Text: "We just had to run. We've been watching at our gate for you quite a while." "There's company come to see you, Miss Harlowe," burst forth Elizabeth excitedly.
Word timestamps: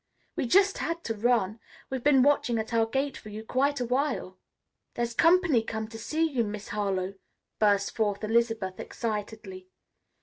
"We 0.35 0.47
just 0.47 0.79
had 0.79 1.03
to 1.03 1.13
run. 1.13 1.59
We've 1.91 2.03
been 2.03 2.23
watching 2.23 2.57
at 2.57 2.73
our 2.73 2.87
gate 2.87 3.15
for 3.17 3.29
you 3.29 3.43
quite 3.43 3.79
a 3.79 3.85
while." 3.85 4.39
"There's 4.95 5.13
company 5.13 5.61
come 5.61 5.87
to 5.89 5.99
see 5.99 6.27
you, 6.27 6.43
Miss 6.43 6.69
Harlowe," 6.69 7.13
burst 7.59 7.95
forth 7.95 8.23
Elizabeth 8.23 8.79
excitedly. 8.79 9.69